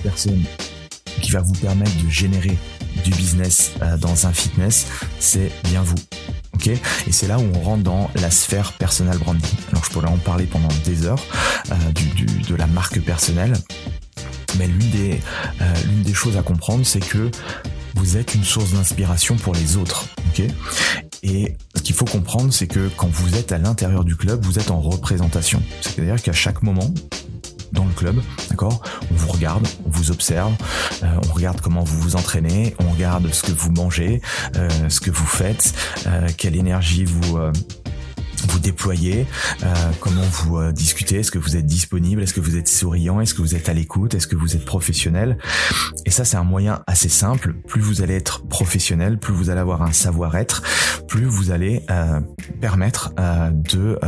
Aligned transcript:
personne 0.00 0.42
qui 1.20 1.30
va 1.30 1.40
vous 1.40 1.54
permettre 1.54 1.92
de 2.02 2.10
générer 2.10 2.58
du 3.04 3.10
business 3.10 3.72
euh, 3.82 3.96
dans 3.96 4.26
un 4.26 4.32
fitness, 4.32 4.86
c'est 5.18 5.50
bien 5.64 5.82
vous. 5.82 5.96
ok? 6.54 6.68
Et 6.68 7.12
c'est 7.12 7.26
là 7.26 7.38
où 7.38 7.44
on 7.54 7.60
rentre 7.60 7.82
dans 7.82 8.10
la 8.16 8.30
sphère 8.30 8.72
personal 8.74 9.16
branding. 9.18 9.50
Alors 9.70 9.84
je 9.84 9.90
pourrais 9.90 10.08
en 10.08 10.18
parler 10.18 10.46
pendant 10.46 10.68
des 10.84 11.06
heures 11.06 11.24
euh, 11.70 11.74
de 12.48 12.54
la 12.54 12.66
marque 12.66 13.00
personnelle, 13.00 13.54
mais 14.58 14.66
l'une 14.66 14.90
des, 14.90 15.20
euh, 15.60 15.74
des 16.04 16.14
choses 16.14 16.36
à 16.36 16.42
comprendre, 16.42 16.84
c'est 16.84 17.00
que 17.00 17.30
vous 17.94 18.16
êtes 18.16 18.34
une 18.34 18.44
source 18.44 18.72
d'inspiration 18.72 19.36
pour 19.36 19.54
les 19.54 19.76
autres. 19.76 20.06
ok? 20.28 20.46
Et 21.22 21.56
ce 21.76 21.82
qu'il 21.82 21.94
faut 21.94 22.04
comprendre, 22.04 22.52
c'est 22.52 22.66
que 22.66 22.90
quand 22.96 23.08
vous 23.08 23.36
êtes 23.36 23.52
à 23.52 23.58
l'intérieur 23.58 24.04
du 24.04 24.16
club, 24.16 24.44
vous 24.44 24.58
êtes 24.58 24.70
en 24.70 24.80
représentation. 24.80 25.62
C'est-à-dire 25.80 26.20
qu'à 26.20 26.32
chaque 26.32 26.62
moment, 26.62 26.92
dans 27.72 27.84
le 27.84 27.92
club, 27.92 28.20
d'accord? 28.50 28.82
On 29.10 29.14
vous 29.14 29.32
regarde, 29.32 29.66
on 29.86 29.90
vous 29.90 30.10
observe, 30.10 30.52
euh, 31.02 31.06
on 31.28 31.32
regarde 31.32 31.60
comment 31.60 31.84
vous 31.84 32.00
vous 32.00 32.16
entraînez, 32.16 32.74
on 32.78 32.90
regarde 32.90 33.32
ce 33.32 33.42
que 33.42 33.52
vous 33.52 33.70
mangez, 33.70 34.20
euh, 34.56 34.68
ce 34.88 35.00
que 35.00 35.10
vous 35.10 35.26
faites, 35.26 35.74
euh, 36.06 36.28
quelle 36.36 36.56
énergie 36.56 37.04
vous 37.04 37.38
vous 38.48 38.58
déployez, 38.58 39.26
euh, 39.62 39.74
comment 40.00 40.22
vous 40.22 40.58
euh, 40.58 40.72
discutez, 40.72 41.20
est-ce 41.20 41.30
que 41.30 41.38
vous 41.38 41.56
êtes 41.56 41.66
disponible, 41.66 42.22
est-ce 42.22 42.34
que 42.34 42.40
vous 42.40 42.56
êtes 42.56 42.68
souriant, 42.68 43.20
est-ce 43.20 43.34
que 43.34 43.42
vous 43.42 43.54
êtes 43.54 43.68
à 43.68 43.72
l'écoute, 43.72 44.14
est-ce 44.14 44.26
que 44.26 44.36
vous 44.36 44.56
êtes 44.56 44.64
professionnel? 44.64 45.38
Et 46.06 46.10
ça, 46.10 46.24
c'est 46.24 46.36
un 46.36 46.44
moyen 46.44 46.82
assez 46.86 47.08
simple. 47.08 47.54
Plus 47.66 47.80
vous 47.80 48.02
allez 48.02 48.14
être 48.14 48.46
professionnel, 48.46 49.18
plus 49.18 49.32
vous 49.34 49.50
allez 49.50 49.60
avoir 49.60 49.82
un 49.82 49.92
savoir-être, 49.92 50.62
plus 51.08 51.24
vous 51.24 51.50
allez 51.50 51.84
euh, 51.90 52.20
permettre 52.60 53.12
de 53.50 53.98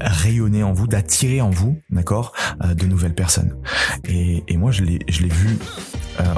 rayonner 0.00 0.62
en 0.62 0.72
vous, 0.72 0.86
d'attirer 0.86 1.40
en 1.40 1.50
vous, 1.50 1.78
d'accord, 1.90 2.32
de 2.62 2.86
nouvelles 2.86 3.14
personnes. 3.14 3.54
Et, 4.08 4.44
et 4.48 4.56
moi, 4.56 4.70
je 4.70 4.82
l'ai, 4.82 4.98
je 5.08 5.22
l'ai 5.22 5.28
vu 5.28 5.58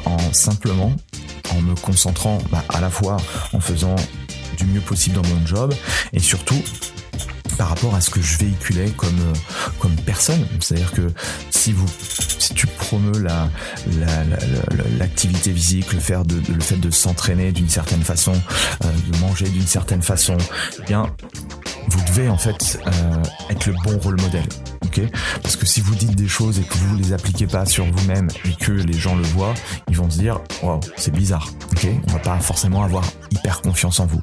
en 0.05 0.19
simplement 0.33 0.95
en 1.55 1.63
me 1.63 1.75
concentrant 1.75 2.39
bah, 2.51 2.65
à 2.69 2.81
la 2.81 2.91
fois 2.91 3.17
en 3.53 3.61
faisant 3.61 3.97
du 4.57 4.67
mieux 4.67 4.81
possible 4.81 5.17
dans 5.17 5.29
mon 5.29 5.47
job 5.47 5.73
et 6.13 6.19
surtout 6.19 6.61
par 7.59 7.69
rapport 7.69 7.95
à 7.95 8.01
ce 8.01 8.09
que 8.09 8.23
je 8.23 8.39
véhiculais 8.39 8.91
comme 8.97 9.19
euh, 9.19 9.33
comme 9.79 9.95
personne. 9.97 10.47
C'est-à-dire 10.61 10.93
que 10.93 11.09
si 11.51 11.73
vous 11.73 11.87
si 12.39 12.55
tu 12.55 12.67
promeus 12.67 13.19
la 13.19 13.49
l'activité 14.99 15.53
physique, 15.53 15.93
le 15.93 16.01
faire 16.01 16.25
de, 16.25 16.37
le 16.53 16.61
fait 16.61 16.77
de 16.77 16.91
s'entraîner 16.91 17.53
d'une 17.53 17.69
certaine 17.69 18.03
façon, 18.03 18.33
euh, 18.85 18.93
de 19.11 19.19
manger 19.19 19.49
d'une 19.49 19.67
certaine 19.67 20.03
façon, 20.03 20.37
eh 20.79 20.83
bien 20.85 21.07
vous 21.89 22.01
devez 22.05 22.29
en 22.29 22.39
fait 22.39 22.79
euh, 22.87 23.23
être 23.51 23.67
le 23.67 23.75
bon 23.85 23.99
rôle 23.99 24.21
modèle. 24.21 24.47
ok? 24.85 25.01
Parce 25.43 25.57
que 25.57 25.67
si 25.67 25.81
vous 25.81 25.95
dites 25.95 26.15
des 26.15 26.29
choses 26.29 26.59
et 26.59 26.63
que 26.63 26.75
vous 26.75 26.97
les 26.97 27.13
appliquez 27.13 27.47
pas 27.47 27.67
sur 27.67 27.85
vous-même 27.85 28.29
et 28.45 28.55
que 28.55 28.73
les 28.73 28.99
gens 28.99 29.17
le 29.17 29.23
voient, 29.25 29.55
ils 29.89 29.97
vont 29.97 30.11
se 30.11 30.19
dire 30.19 30.41
waouh, 30.63 30.81
c'est 30.97 31.13
bizarre. 31.13 31.49
ok? 31.73 31.89
On 32.09 32.13
va 32.13 32.19
pas 32.19 32.39
forcément 32.39 32.85
avoir 32.85 33.05
hyper 33.31 33.61
confiance 33.63 34.01
en 34.01 34.07
vous 34.07 34.23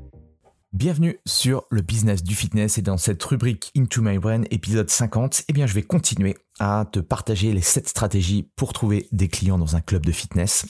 Bienvenue 0.73 1.19
sur 1.25 1.65
le 1.69 1.81
business 1.81 2.23
du 2.23 2.33
fitness 2.33 2.77
et 2.77 2.81
dans 2.81 2.95
cette 2.95 3.21
rubrique 3.23 3.73
Into 3.75 4.01
My 4.01 4.17
Brain 4.19 4.43
épisode 4.51 4.89
50, 4.89 5.43
eh 5.49 5.53
bien 5.53 5.67
je 5.67 5.73
vais 5.73 5.81
continuer 5.81 6.37
à 6.59 6.85
te 6.89 7.01
partager 7.01 7.51
les 7.51 7.59
7 7.59 7.89
stratégies 7.89 8.49
pour 8.55 8.71
trouver 8.71 9.09
des 9.11 9.27
clients 9.27 9.57
dans 9.57 9.75
un 9.75 9.81
club 9.81 10.05
de 10.05 10.13
fitness. 10.13 10.65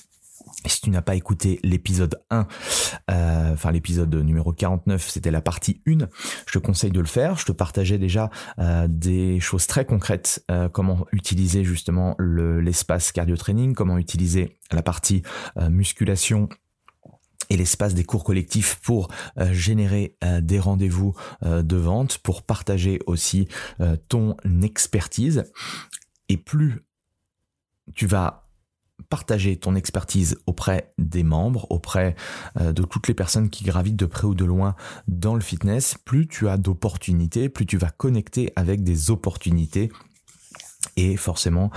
si 0.66 0.82
tu 0.82 0.90
n'as 0.90 1.04
pas 1.04 1.14
écouté 1.14 1.60
l'épisode 1.62 2.20
1, 2.32 2.48
euh, 3.12 3.54
enfin 3.54 3.72
l'épisode 3.72 4.16
numéro 4.16 4.52
49, 4.52 5.08
c'était 5.08 5.30
la 5.30 5.42
partie 5.42 5.84
1, 5.86 6.08
je 6.48 6.52
te 6.52 6.58
conseille 6.58 6.92
de 6.92 7.00
le 7.00 7.06
faire. 7.06 7.38
Je 7.38 7.46
te 7.46 7.52
partageais 7.52 8.00
déjà 8.00 8.32
euh, 8.58 8.88
des 8.90 9.40
choses 9.40 9.68
très 9.68 9.86
concrètes, 9.86 10.44
euh, 10.50 10.68
comment 10.68 11.06
utiliser 11.12 11.64
justement 11.64 12.16
l'espace 12.18 13.12
cardio 13.12 13.38
training, 13.38 13.76
comment 13.76 14.00
utiliser 14.00 14.58
la 14.72 14.82
partie 14.82 15.22
musculation 15.70 16.50
et 17.52 17.58
l'espace 17.58 17.94
des 17.94 18.06
cours 18.06 18.24
collectifs 18.24 18.80
pour 18.82 19.10
euh, 19.38 19.52
générer 19.52 20.16
euh, 20.24 20.40
des 20.40 20.58
rendez-vous 20.58 21.14
euh, 21.44 21.62
de 21.62 21.76
vente, 21.76 22.18
pour 22.20 22.44
partager 22.44 23.00
aussi 23.06 23.48
ton 24.08 24.38
expertise. 24.62 25.44
Et 26.30 26.38
plus 26.38 26.86
tu 27.94 28.08
vas 28.08 28.48
partager 29.10 29.58
ton 29.58 29.76
expertise 29.76 30.38
auprès 30.46 30.94
des 30.98 31.24
membres, 31.24 31.68
auprès 31.72 32.16
de 32.60 32.84
toutes 32.84 33.08
les 33.08 33.14
personnes 33.14 33.50
qui 33.50 33.66
gravitent 33.66 33.98
de 33.98 34.06
près 34.06 34.28
ou 34.28 34.36
de 34.36 34.46
loin 34.46 34.76
dans 35.08 35.36
le 35.36 35.42
fitness, 35.42 35.96
plus 36.06 36.28
tu 36.28 36.48
as 36.48 36.58
d'opportunités, 36.58 37.50
plus 37.50 37.66
tu 37.66 37.78
vas 37.78 37.90
connecter 37.90 38.54
avec 38.56 38.84
des 38.84 39.12
opportunités 39.12 39.92
et 40.96 41.18
forcément 41.18 41.72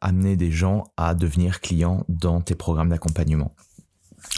amener 0.00 0.36
des 0.36 0.52
gens 0.52 0.84
à 0.96 1.14
devenir 1.14 1.60
clients 1.60 2.04
dans 2.08 2.40
tes 2.40 2.54
programmes 2.54 2.90
d'accompagnement. 2.90 3.52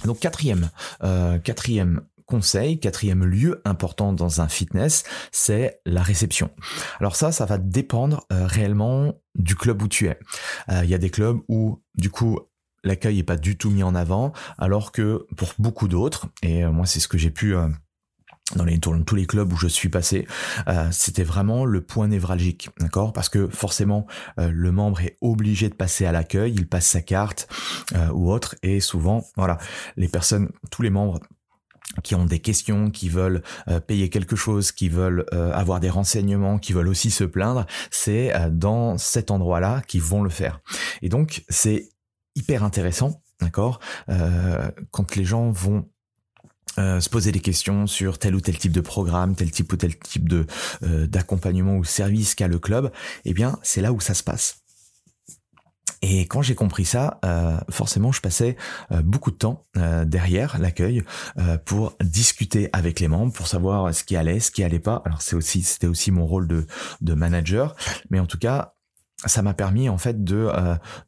Donc 0.04 0.20
quatrième, 0.20 0.70
euh, 1.02 1.38
quatrième 1.38 2.02
conseil, 2.26 2.80
quatrième 2.80 3.24
lieu 3.24 3.60
important 3.64 4.12
dans 4.12 4.40
un 4.40 4.48
fitness, 4.48 5.04
c'est 5.30 5.80
la 5.84 6.02
réception. 6.02 6.50
Alors 7.00 7.16
ça, 7.16 7.32
ça 7.32 7.44
va 7.44 7.58
dépendre 7.58 8.26
euh, 8.32 8.46
réellement 8.46 9.12
du 9.34 9.56
club 9.56 9.82
où 9.82 9.88
tu 9.88 10.06
es. 10.06 10.18
Euh, 10.70 10.80
il 10.84 10.90
y 10.90 10.94
a 10.94 10.98
des 10.98 11.10
clubs 11.10 11.38
où, 11.48 11.82
du 11.96 12.10
coup, 12.10 12.40
l'accueil 12.82 13.16
n'est 13.16 13.22
pas 13.22 13.36
du 13.36 13.56
tout 13.56 13.70
mis 13.70 13.82
en 13.82 13.94
avant, 13.94 14.32
alors 14.58 14.92
que 14.92 15.26
pour 15.36 15.52
beaucoup 15.58 15.88
d'autres, 15.88 16.28
et 16.42 16.64
moi 16.66 16.84
c'est 16.84 17.00
ce 17.00 17.08
que 17.08 17.16
j'ai 17.16 17.30
pu 17.30 17.54
dans, 18.54 18.64
les, 18.64 18.78
tous 18.78 19.14
les 19.14 19.26
clubs 19.26 19.50
où 19.52 19.56
je 19.56 19.66
suis 19.66 19.88
passé, 19.88 20.26
euh, 20.68 20.88
c'était 20.92 21.24
vraiment 21.24 21.64
le 21.64 21.80
point 21.80 22.08
névralgique, 22.08 22.68
d'accord? 22.78 23.12
Parce 23.12 23.28
que 23.30 23.48
forcément, 23.48 24.06
euh, 24.38 24.50
le 24.52 24.70
membre 24.70 25.00
est 25.00 25.16
obligé 25.22 25.68
de 25.70 25.74
passer 25.74 26.04
à 26.04 26.12
l'accueil, 26.12 26.52
il 26.54 26.68
passe 26.68 26.86
sa 26.86 27.00
carte 27.00 27.48
euh, 27.94 28.08
ou 28.10 28.30
autre, 28.30 28.54
et 28.62 28.80
souvent, 28.80 29.24
voilà, 29.36 29.58
les 29.96 30.08
personnes, 30.08 30.50
tous 30.70 30.82
les 30.82 30.90
membres 30.90 31.20
qui 32.02 32.14
ont 32.14 32.24
des 32.24 32.40
questions, 32.40 32.90
qui 32.90 33.08
veulent 33.08 33.42
payer 33.86 34.08
quelque 34.08 34.36
chose, 34.36 34.72
qui 34.72 34.88
veulent 34.88 35.26
avoir 35.30 35.80
des 35.80 35.90
renseignements, 35.90 36.58
qui 36.58 36.72
veulent 36.72 36.88
aussi 36.88 37.10
se 37.10 37.22
plaindre, 37.24 37.66
c'est 37.90 38.32
dans 38.50 38.96
cet 38.98 39.30
endroit-là 39.30 39.82
qu'ils 39.86 40.02
vont 40.02 40.22
le 40.22 40.30
faire. 40.30 40.60
Et 41.02 41.08
donc, 41.08 41.44
c'est 41.50 41.90
hyper 42.34 42.64
intéressant, 42.64 43.22
d'accord? 43.40 43.80
Quand 44.90 45.14
les 45.14 45.24
gens 45.24 45.52
vont 45.52 45.86
euh, 46.78 47.00
se 47.00 47.08
poser 47.08 47.30
des 47.30 47.40
questions 47.40 47.86
sur 47.86 48.18
tel 48.18 48.34
ou 48.34 48.40
tel 48.40 48.58
type 48.58 48.72
de 48.72 48.80
programme, 48.80 49.36
tel 49.36 49.50
type 49.50 49.72
ou 49.72 49.76
tel 49.76 49.96
type 49.96 50.28
de 50.28 50.46
euh, 50.82 51.06
d'accompagnement 51.06 51.76
ou 51.76 51.84
service 51.84 52.34
qu'a 52.34 52.48
le 52.48 52.58
club, 52.58 52.90
eh 53.24 53.32
bien 53.32 53.58
c'est 53.62 53.80
là 53.80 53.92
où 53.92 54.00
ça 54.00 54.14
se 54.14 54.24
passe. 54.24 54.56
Et 56.02 56.26
quand 56.26 56.42
j'ai 56.42 56.54
compris 56.54 56.84
ça, 56.84 57.20
euh, 57.24 57.58
forcément, 57.70 58.12
je 58.12 58.20
passais 58.20 58.56
beaucoup 58.90 59.30
de 59.30 59.36
temps 59.36 59.64
derrière 60.04 60.58
l'accueil 60.58 61.02
pour 61.64 61.96
discuter 62.02 62.68
avec 62.74 63.00
les 63.00 63.08
membres, 63.08 63.32
pour 63.32 63.46
savoir 63.46 63.94
ce 63.94 64.04
qui 64.04 64.14
allait, 64.14 64.38
ce 64.38 64.50
qui 64.50 64.62
allait 64.62 64.80
pas. 64.80 65.00
Alors 65.06 65.22
c'est 65.22 65.34
aussi, 65.34 65.62
c'était 65.62 65.86
aussi 65.86 66.10
mon 66.10 66.26
rôle 66.26 66.46
de, 66.46 66.66
de 67.00 67.14
manager, 67.14 67.74
mais 68.10 68.20
en 68.20 68.26
tout 68.26 68.36
cas, 68.36 68.74
ça 69.24 69.40
m'a 69.40 69.54
permis 69.54 69.88
en 69.88 69.96
fait 69.96 70.24
de 70.24 70.50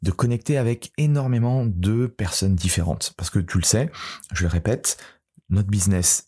de 0.01 0.11
connecter 0.11 0.57
avec 0.57 0.91
énormément 0.97 1.65
de 1.67 2.07
personnes 2.07 2.55
différentes. 2.55 3.13
Parce 3.17 3.29
que 3.29 3.37
tu 3.37 3.59
le 3.59 3.65
sais, 3.65 3.91
je 4.33 4.43
le 4.43 4.49
répète, 4.49 4.97
notre 5.49 5.69
business 5.69 6.27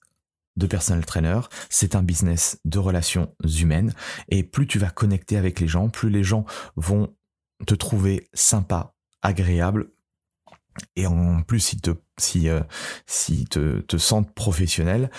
de 0.56 0.68
personal 0.68 1.06
trainer, 1.06 1.40
c'est 1.70 1.96
un 1.96 2.04
business 2.04 2.60
de 2.66 2.80
relations 2.80 3.34
humaines. 3.44 3.94
Et 4.30 4.44
plus 4.44 4.68
tu 4.68 4.80
vas 4.80 4.90
connecter 4.90 5.38
avec 5.38 5.60
les 5.60 5.68
gens, 5.68 5.90
plus 5.90 6.10
les 6.10 6.24
gens 6.24 6.46
vont 6.76 7.16
te 7.66 7.76
trouver 7.76 8.30
sympa, 8.34 8.94
agréable, 9.22 9.92
et 10.96 11.08
en 11.08 11.42
plus 11.44 11.74
ils 11.74 11.82
te 11.82 11.92
si 12.18 12.50
euh, 12.50 12.62
te, 13.50 13.80
te 13.80 13.98
sentent 13.98 14.34
professionnel, 14.34 15.10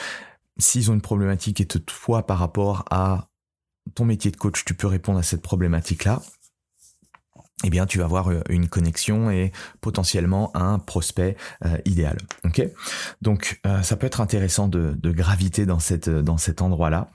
s'ils 0.59 0.91
ont 0.91 0.95
une 0.95 1.01
problématique 1.01 1.61
et 1.61 1.67
que 1.67 1.79
toi 1.79 2.27
par 2.27 2.39
rapport 2.39 2.85
à 2.91 3.29
ton 3.95 4.05
métier 4.05 4.31
de 4.31 4.37
coach, 4.37 4.65
tu 4.65 4.75
peux 4.75 4.87
répondre 4.87 5.19
à 5.19 5.23
cette 5.23 5.43
problématique 5.43 6.05
là, 6.05 6.23
eh 7.65 7.71
bien 7.71 7.87
tu 7.87 7.99
vas 7.99 8.05
avoir 8.05 8.31
euh, 8.31 8.41
une 8.49 8.69
connexion 8.69 9.31
et 9.31 9.53
potentiellement 9.81 10.51
un 10.57 10.79
prospect 10.79 11.37
euh, 11.65 11.77
idéal. 11.85 12.19
Ok, 12.45 12.63
donc 13.23 13.61
euh, 13.67 13.83
ça 13.83 13.97
peut 13.97 14.07
être 14.07 14.21
intéressant 14.21 14.69
de, 14.69 14.97
graviter 15.11 15.67
dans 15.67 15.81
cette 15.81 16.09
dans 16.09 16.39
cet 16.39 16.63
endroit-là. 16.63 17.11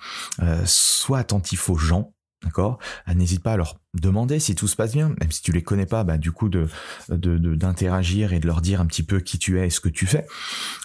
sois 0.65 1.19
attentif 1.19 1.69
aux 1.69 1.77
gens. 1.77 2.11
D'accord? 2.43 2.77
N'hésite 3.07 3.41
pas 3.41 3.53
à 3.53 3.57
leur 3.57 3.79
demander 3.95 4.39
si 4.39 4.53
tout 4.53 4.67
se 4.67 4.75
passe 4.75 4.91
bien, 4.91 5.15
même 5.19 5.31
si 5.31 5.41
tu 5.41 5.51
les 5.51 5.63
connais 5.63 5.87
pas, 5.87 6.03
bah, 6.03 6.17
du 6.17 6.31
coup 6.31 6.49
de 6.49 6.67
d'interagir 7.09 8.33
et 8.33 8.39
de 8.39 8.45
leur 8.45 8.61
dire 8.61 8.81
un 8.81 8.85
petit 8.85 9.01
peu 9.01 9.19
qui 9.19 9.39
tu 9.39 9.59
es 9.59 9.67
et 9.67 9.69
ce 9.69 9.79
que 9.79 9.89
tu 9.89 10.05
fais. 10.05 10.27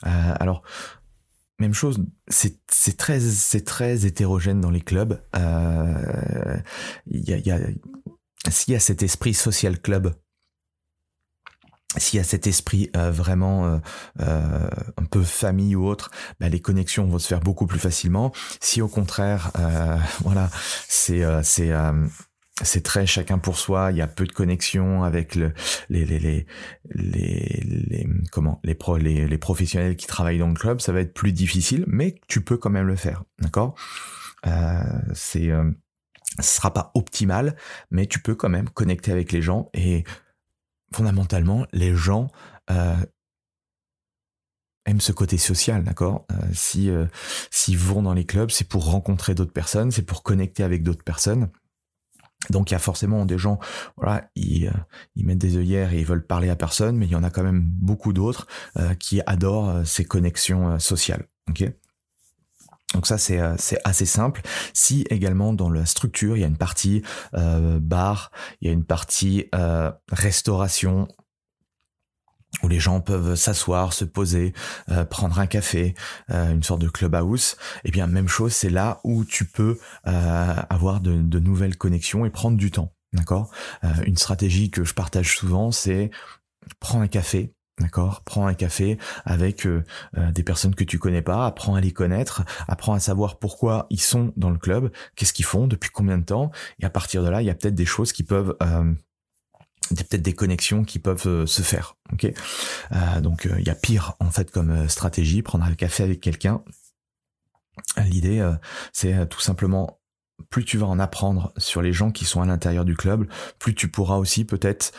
alors 0.02 0.62
même 1.58 1.74
chose, 1.74 2.02
c'est 2.28 2.96
très 2.96 3.20
très 3.66 4.06
hétérogène 4.06 4.60
dans 4.60 4.70
les 4.70 4.80
clubs. 4.80 5.20
Il 5.34 7.28
y 7.28 7.50
a 7.50 7.58
s'il 8.48 8.72
y 8.72 8.76
a 8.76 8.80
cet 8.80 9.02
esprit 9.02 9.34
social 9.34 9.80
club, 9.80 10.14
s'il 11.96 12.18
y 12.18 12.20
a 12.20 12.24
cet 12.24 12.46
esprit 12.46 12.90
euh, 12.96 13.10
vraiment 13.10 13.66
euh, 13.66 13.78
euh, 14.20 14.68
un 14.96 15.04
peu 15.04 15.22
famille 15.22 15.74
ou 15.74 15.86
autre, 15.86 16.10
bah, 16.38 16.48
les 16.48 16.60
connexions 16.60 17.06
vont 17.06 17.18
se 17.18 17.26
faire 17.26 17.40
beaucoup 17.40 17.66
plus 17.66 17.80
facilement. 17.80 18.32
Si 18.60 18.80
au 18.80 18.88
contraire, 18.88 19.50
voilà, 20.20 20.50
c'est 20.88 21.22
c'est 21.42 21.72
c'est 22.62 22.82
très 22.82 23.06
chacun 23.06 23.38
pour 23.38 23.58
soi. 23.58 23.90
Il 23.90 23.96
y 23.96 24.02
a 24.02 24.06
peu 24.06 24.26
de 24.26 24.32
connexion 24.32 25.02
avec 25.02 25.34
le, 25.34 25.52
les, 25.88 26.04
les, 26.04 26.18
les, 26.18 26.46
les, 26.94 28.06
comment 28.30 28.60
les, 28.64 28.74
pro, 28.74 28.98
les, 28.98 29.26
les 29.26 29.38
professionnels 29.38 29.96
qui 29.96 30.06
travaillent 30.06 30.38
dans 30.38 30.48
le 30.48 30.54
club. 30.54 30.80
Ça 30.80 30.92
va 30.92 31.00
être 31.00 31.14
plus 31.14 31.32
difficile, 31.32 31.84
mais 31.86 32.20
tu 32.28 32.42
peux 32.42 32.58
quand 32.58 32.70
même 32.70 32.86
le 32.86 32.96
faire, 32.96 33.24
d'accord? 33.40 33.74
C'est 35.14 35.50
ce 36.42 36.56
sera 36.56 36.72
pas 36.72 36.90
optimal, 36.94 37.56
mais 37.90 38.06
tu 38.06 38.20
peux 38.20 38.34
quand 38.34 38.48
même 38.48 38.68
connecter 38.68 39.12
avec 39.12 39.32
les 39.32 39.42
gens 39.42 39.68
et 39.74 40.04
fondamentalement, 40.92 41.66
les 41.72 41.94
gens 41.94 42.28
euh, 42.70 42.96
aiment 44.86 45.00
ce 45.00 45.12
côté 45.12 45.38
social, 45.38 45.84
d'accord? 45.84 46.26
Euh, 46.32 46.36
Si 46.52 46.90
euh, 46.90 47.06
s'ils 47.50 47.78
vont 47.78 48.02
dans 48.02 48.14
les 48.14 48.24
clubs, 48.24 48.50
c'est 48.50 48.68
pour 48.68 48.90
rencontrer 48.90 49.34
d'autres 49.34 49.52
personnes, 49.52 49.90
c'est 49.90 50.02
pour 50.02 50.22
connecter 50.22 50.62
avec 50.62 50.82
d'autres 50.82 51.04
personnes. 51.04 51.50
Donc 52.48 52.70
il 52.70 52.74
y 52.74 52.76
a 52.76 52.80
forcément 52.80 53.26
des 53.26 53.36
gens, 53.36 53.58
voilà, 53.98 54.30
ils, 54.34 54.72
ils, 55.14 55.26
mettent 55.26 55.38
des 55.38 55.58
œillères 55.58 55.92
et 55.92 56.00
ils 56.00 56.06
veulent 56.06 56.26
parler 56.26 56.48
à 56.48 56.56
personne, 56.56 56.96
mais 56.96 57.06
il 57.06 57.12
y 57.12 57.16
en 57.16 57.22
a 57.22 57.28
quand 57.28 57.42
même 57.42 57.60
beaucoup 57.60 58.14
d'autres 58.14 58.46
qui 58.98 59.20
adorent 59.26 59.86
ces 59.86 60.06
connexions 60.06 60.78
sociales. 60.78 61.26
ok? 61.50 61.70
Donc 62.94 63.06
ça 63.06 63.16
euh, 63.30 63.54
c'est 63.58 63.78
assez 63.84 64.06
simple. 64.06 64.42
Si 64.72 65.06
également 65.10 65.52
dans 65.52 65.70
la 65.70 65.86
structure 65.86 66.36
il 66.36 66.40
y 66.40 66.44
a 66.44 66.48
une 66.48 66.56
partie 66.56 67.02
euh, 67.34 67.78
bar, 67.80 68.30
il 68.60 68.68
y 68.68 68.70
a 68.70 68.72
une 68.72 68.84
partie 68.84 69.46
euh, 69.54 69.92
restauration 70.10 71.08
où 72.64 72.68
les 72.68 72.80
gens 72.80 73.00
peuvent 73.00 73.36
s'asseoir, 73.36 73.92
se 73.92 74.04
poser, 74.04 74.52
prendre 75.08 75.38
un 75.38 75.46
café, 75.46 75.94
une 76.28 76.64
sorte 76.64 76.80
de 76.80 76.88
clubhouse, 76.88 77.56
et 77.76 77.88
eh 77.88 77.90
bien 77.92 78.08
même 78.08 78.26
chose, 78.26 78.52
c'est 78.52 78.70
là 78.70 79.00
où 79.04 79.24
tu 79.24 79.44
peux 79.44 79.78
avoir 80.02 81.00
de, 81.00 81.22
de, 81.22 81.38
nouvelles 81.38 81.78
connexions 81.78 82.26
et 82.26 82.30
prendre 82.30 82.56
du 82.56 82.72
temps. 82.72 82.92
D'accord? 83.12 83.52
Une 84.04 84.16
stratégie 84.16 84.68
que 84.68 84.82
je 84.82 84.94
partage 84.94 85.36
souvent, 85.36 85.70
c'est 85.70 86.10
prendre 86.80 87.04
un 87.04 87.08
café, 87.08 87.54
D'accord 87.80 88.22
Prends 88.24 88.46
un 88.46 88.54
café 88.54 88.98
avec 89.24 89.66
euh, 89.66 89.82
euh, 90.18 90.30
des 90.32 90.42
personnes 90.42 90.74
que 90.74 90.84
tu 90.84 90.98
connais 90.98 91.22
pas, 91.22 91.46
apprends 91.46 91.74
à 91.74 91.80
les 91.80 91.92
connaître, 91.92 92.42
apprends 92.68 92.92
à 92.92 93.00
savoir 93.00 93.38
pourquoi 93.38 93.86
ils 93.88 94.00
sont 94.00 94.32
dans 94.36 94.50
le 94.50 94.58
club, 94.58 94.92
qu'est-ce 95.16 95.32
qu'ils 95.32 95.46
font, 95.46 95.66
depuis 95.66 95.90
combien 95.90 96.18
de 96.18 96.24
temps, 96.24 96.50
et 96.78 96.84
à 96.84 96.90
partir 96.90 97.22
de 97.22 97.30
là, 97.30 97.40
il 97.40 97.46
y 97.46 97.50
a 97.50 97.54
peut-être 97.54 97.74
des 97.74 97.86
choses 97.86 98.12
qui 98.12 98.22
peuvent 98.22 98.54
euh, 98.62 98.92
peut-être 99.88 100.22
des 100.22 100.34
connexions 100.34 100.84
qui 100.84 100.98
peuvent 100.98 101.46
se 101.46 101.62
faire. 101.62 101.96
Ok, 102.12 102.32
donc 103.22 103.48
il 103.58 103.66
y 103.66 103.70
a 103.70 103.74
pire 103.74 104.14
en 104.20 104.30
fait 104.30 104.52
comme 104.52 104.88
stratégie, 104.88 105.42
prendre 105.42 105.64
un 105.64 105.74
café 105.74 106.04
avec 106.04 106.20
quelqu'un. 106.20 106.62
L'idée, 107.96 108.48
c'est 108.92 109.28
tout 109.28 109.40
simplement 109.40 110.00
plus 110.48 110.64
tu 110.64 110.78
vas 110.78 110.86
en 110.86 111.00
apprendre 111.00 111.52
sur 111.56 111.82
les 111.82 111.92
gens 111.92 112.12
qui 112.12 112.24
sont 112.24 112.40
à 112.40 112.46
l'intérieur 112.46 112.84
du 112.84 112.96
club, 112.96 113.26
plus 113.58 113.74
tu 113.74 113.88
pourras 113.88 114.16
aussi 114.16 114.44
peut-être 114.44 114.92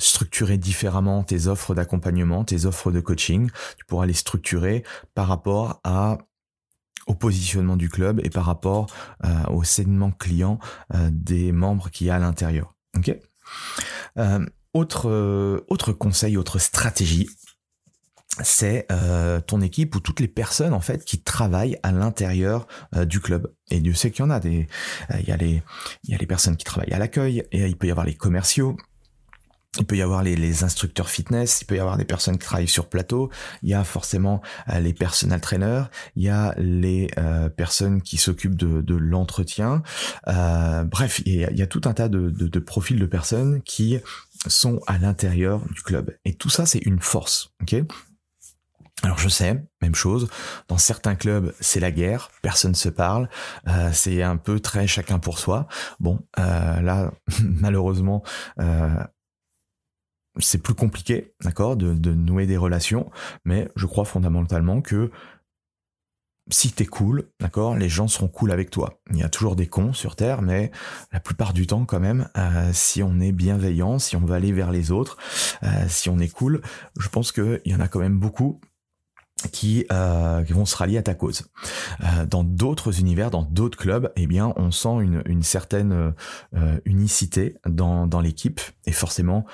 structurer 0.00 0.58
différemment 0.58 1.22
tes 1.22 1.46
offres 1.46 1.74
d'accompagnement, 1.74 2.44
tes 2.44 2.66
offres 2.66 2.90
de 2.90 3.00
coaching. 3.00 3.50
Tu 3.78 3.84
pourras 3.84 4.06
les 4.06 4.14
structurer 4.14 4.84
par 5.14 5.28
rapport 5.28 5.80
à 5.84 6.18
au 7.06 7.14
positionnement 7.14 7.76
du 7.76 7.88
club 7.88 8.20
et 8.24 8.30
par 8.30 8.44
rapport 8.44 8.86
euh, 9.24 9.44
au 9.48 9.64
segment 9.64 10.10
client 10.12 10.58
euh, 10.94 11.08
des 11.12 11.52
membres 11.52 11.90
qui 11.90 12.06
y 12.06 12.10
a 12.10 12.16
à 12.16 12.18
l'intérieur. 12.18 12.74
Ok? 12.96 13.16
Euh, 14.18 14.46
autre 14.72 15.64
autre 15.68 15.92
conseil, 15.92 16.36
autre 16.36 16.60
stratégie, 16.60 17.28
c'est 18.40 18.86
ton 19.48 19.60
équipe 19.60 19.96
ou 19.96 20.00
toutes 20.00 20.20
les 20.20 20.28
personnes 20.28 20.72
en 20.72 20.80
fait 20.80 21.04
qui 21.04 21.20
travaillent 21.20 21.76
à 21.82 21.90
l'intérieur 21.90 22.68
du 22.94 23.18
club. 23.18 23.52
Et 23.72 23.80
Dieu 23.80 23.94
sait 23.94 24.12
qu'il 24.12 24.24
y 24.24 24.28
en 24.28 24.30
a 24.30 24.38
des, 24.38 24.68
il 25.18 25.28
y 25.28 25.32
a 25.32 25.36
les, 25.36 25.64
il 26.04 26.10
y 26.10 26.14
a 26.14 26.18
les 26.18 26.26
personnes 26.26 26.56
qui 26.56 26.64
travaillent 26.64 26.92
à 26.92 27.00
l'accueil 27.00 27.42
et 27.50 27.66
il 27.66 27.76
peut 27.76 27.88
y 27.88 27.90
avoir 27.90 28.06
les 28.06 28.14
commerciaux, 28.14 28.76
il 29.78 29.86
peut 29.86 29.96
y 29.96 30.02
avoir 30.02 30.22
les, 30.22 30.64
instructeurs 30.64 31.08
fitness, 31.08 31.60
il 31.62 31.64
peut 31.66 31.76
y 31.76 31.78
avoir 31.78 31.96
des 31.96 32.04
personnes 32.04 32.38
qui 32.38 32.44
travaillent 32.44 32.68
sur 32.68 32.88
plateau, 32.88 33.30
il 33.62 33.68
y 33.68 33.74
a 33.74 33.84
forcément 33.84 34.42
euh, 34.68 34.80
les 34.80 34.92
personal 34.92 35.40
trainers, 35.40 35.84
il 36.16 36.24
y 36.24 36.28
a 36.28 36.54
les 36.58 37.08
euh, 37.18 37.48
personnes 37.48 38.02
qui 38.02 38.16
s'occupent 38.16 38.56
de, 38.56 38.94
l'entretien. 38.96 39.82
Euh, 40.28 40.84
bref, 40.84 41.22
il 41.24 41.34
y, 41.34 41.62
a, 41.62 41.66
tout 41.66 41.82
un 41.84 41.92
tas 41.92 42.08
de, 42.08 42.58
profils 42.58 42.98
de 42.98 43.06
personnes 43.06 43.62
qui 43.62 43.98
sont 44.46 44.80
à 44.86 44.98
l'intérieur 44.98 45.62
du 45.70 45.82
club. 45.82 46.16
Et 46.24 46.34
tout 46.34 46.50
ça, 46.50 46.66
c'est 46.66 46.80
une 46.80 47.00
force. 47.00 47.52
alors 49.02 49.18
je 49.18 49.28
sais, 49.28 49.62
même 49.80 49.94
chose, 49.94 50.28
dans 50.68 50.78
certains 50.78 51.14
clubs 51.14 51.54
c'est 51.60 51.80
la 51.80 51.92
guerre, 51.92 52.30
personne 52.42 52.74
se 52.74 52.88
parle, 52.88 53.28
c'est 53.92 54.22
un 54.22 54.36
peu 54.36 54.60
très 54.60 54.86
chacun 54.86 55.18
pour 55.18 55.38
soi. 55.38 55.68
Bon, 56.00 56.18
là 56.36 57.12
malheureusement 57.42 58.22
c'est 60.38 60.62
plus 60.62 60.74
compliqué, 60.74 61.34
d'accord, 61.42 61.76
de, 61.76 62.14
nouer 62.14 62.46
des 62.46 62.56
relations, 62.56 63.10
mais 63.44 63.68
je 63.76 63.86
crois 63.86 64.04
fondamentalement 64.04 64.80
que 64.80 65.10
si 66.52 66.72
t'es 66.72 66.86
cool, 66.86 67.28
d'accord, 67.38 67.76
les 67.76 67.88
gens 67.88 68.08
seront 68.08 68.28
cool 68.28 68.50
avec 68.50 68.70
toi. 68.70 69.00
Il 69.10 69.18
y 69.18 69.22
a 69.22 69.28
toujours 69.28 69.54
des 69.54 69.66
cons 69.66 69.92
sur 69.92 70.16
Terre, 70.16 70.42
mais 70.42 70.72
la 71.12 71.20
plupart 71.20 71.52
du 71.52 71.66
temps, 71.66 71.84
quand 71.84 72.00
même, 72.00 72.28
euh, 72.36 72.70
si 72.72 73.02
on 73.02 73.20
est 73.20 73.32
bienveillant, 73.32 73.98
si 73.98 74.16
on 74.16 74.20
va 74.20 74.36
aller 74.36 74.52
vers 74.52 74.72
les 74.72 74.90
autres, 74.90 75.16
euh, 75.62 75.68
si 75.88 76.08
on 76.08 76.18
est 76.18 76.32
cool, 76.32 76.60
je 76.98 77.08
pense 77.08 77.30
qu'il 77.30 77.60
y 77.66 77.74
en 77.74 77.80
a 77.80 77.86
quand 77.86 78.00
même 78.00 78.18
beaucoup 78.18 78.60
qui, 79.52 79.86
euh, 79.92 80.44
vont 80.50 80.66
se 80.66 80.76
rallier 80.76 80.98
à 80.98 81.02
ta 81.02 81.14
cause. 81.14 81.44
dans 82.28 82.44
d'autres 82.44 82.98
univers, 83.00 83.30
dans 83.30 83.42
d'autres 83.42 83.78
clubs, 83.78 84.12
eh 84.16 84.26
bien, 84.26 84.52
on 84.56 84.70
sent 84.70 84.98
une, 85.24 85.42
certaine 85.42 86.14
unicité 86.84 87.56
dans, 87.66 88.06
dans 88.06 88.20
l'équipe 88.20 88.60
et 88.84 88.92
forcément, 88.92 89.46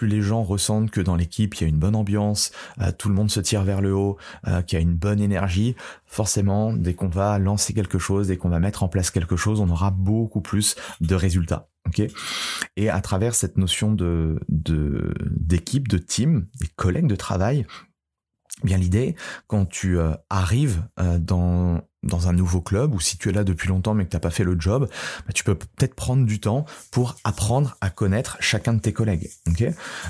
plus 0.00 0.08
les 0.08 0.22
gens 0.22 0.42
ressentent 0.42 0.90
que 0.90 1.02
dans 1.02 1.14
l'équipe 1.14 1.54
il 1.56 1.60
y 1.60 1.64
a 1.66 1.68
une 1.68 1.78
bonne 1.78 1.94
ambiance, 1.94 2.52
euh, 2.80 2.90
tout 2.96 3.10
le 3.10 3.14
monde 3.14 3.30
se 3.30 3.38
tire 3.38 3.64
vers 3.64 3.82
le 3.82 3.94
haut, 3.94 4.16
euh, 4.48 4.62
qu'il 4.62 4.78
y 4.78 4.80
a 4.80 4.82
une 4.82 4.94
bonne 4.94 5.20
énergie, 5.20 5.76
forcément 6.06 6.72
dès 6.72 6.94
qu'on 6.94 7.08
va 7.08 7.38
lancer 7.38 7.74
quelque 7.74 7.98
chose, 7.98 8.28
dès 8.28 8.38
qu'on 8.38 8.48
va 8.48 8.60
mettre 8.60 8.82
en 8.82 8.88
place 8.88 9.10
quelque 9.10 9.36
chose, 9.36 9.60
on 9.60 9.68
aura 9.68 9.90
beaucoup 9.90 10.40
plus 10.40 10.74
de 11.02 11.14
résultats. 11.14 11.68
ok? 11.86 12.02
Et 12.78 12.88
à 12.88 13.00
travers 13.02 13.34
cette 13.34 13.58
notion 13.58 13.92
de 13.92 14.40
d'équipe, 14.48 15.86
de, 15.86 15.98
team, 15.98 16.46
des 16.58 16.68
collègues 16.76 17.06
de 17.06 17.16
travail, 17.16 17.66
eh 18.62 18.66
bien 18.66 18.78
l'idée 18.78 19.16
quand 19.48 19.66
tu 19.66 19.98
euh, 19.98 20.14
arrives 20.30 20.82
dans 20.96 21.82
dans 22.02 22.28
un 22.28 22.32
nouveau 22.32 22.60
club 22.60 22.94
ou 22.94 23.00
si 23.00 23.18
tu 23.18 23.28
es 23.28 23.32
là 23.32 23.44
depuis 23.44 23.68
longtemps 23.68 23.94
mais 23.94 24.04
que 24.04 24.10
tu 24.10 24.16
n'as 24.16 24.20
pas 24.20 24.30
fait 24.30 24.44
le 24.44 24.58
job, 24.58 24.88
bah, 25.26 25.32
tu 25.34 25.44
peux 25.44 25.54
peut-être 25.54 25.94
prendre 25.94 26.24
du 26.24 26.40
temps 26.40 26.64
pour 26.90 27.16
apprendre 27.24 27.76
à 27.80 27.90
connaître 27.90 28.36
chacun 28.40 28.72
de 28.72 28.80
tes 28.80 28.92
collègues. 28.92 29.30
Ok? 29.48 29.62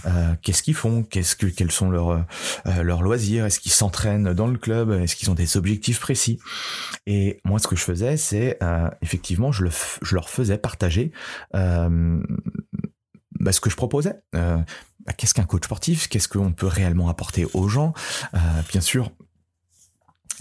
Euh, 0.06 0.34
Qu'est-ce 0.42 0.62
qu'ils 0.62 0.74
font? 0.74 1.02
Qu'est-ce 1.02 1.34
que 1.36 1.46
quels 1.46 1.72
sont 1.72 1.90
leurs 1.90 2.10
euh, 2.10 2.82
leurs 2.82 3.02
loisirs? 3.02 3.46
Est-ce 3.46 3.60
qu'ils 3.60 3.72
s'entraînent 3.72 4.32
dans 4.32 4.46
le 4.46 4.58
club? 4.58 4.90
Est-ce 4.90 5.16
qu'ils 5.16 5.30
ont 5.30 5.34
des 5.34 5.56
objectifs 5.56 6.00
précis? 6.00 6.38
Et 7.06 7.40
moi, 7.44 7.58
ce 7.58 7.66
que 7.66 7.76
je 7.76 7.82
faisais, 7.82 8.16
c'est 8.16 8.58
euh, 8.62 8.88
effectivement, 9.02 9.52
je, 9.52 9.64
le 9.64 9.70
je 10.02 10.14
leur 10.14 10.28
faisais 10.28 10.58
partager 10.58 11.12
euh, 11.54 12.22
bah, 13.40 13.52
ce 13.52 13.60
que 13.60 13.70
je 13.70 13.76
proposais. 13.76 14.14
Euh, 14.34 14.58
bah, 15.06 15.12
qu'est-ce 15.12 15.34
qu'un 15.34 15.44
coach 15.44 15.64
sportif? 15.64 16.08
Qu'est-ce 16.08 16.28
qu'on 16.28 16.52
peut 16.52 16.66
réellement 16.66 17.08
apporter 17.08 17.46
aux 17.54 17.68
gens? 17.68 17.94
Bien 18.70 18.80
sûr 18.80 19.10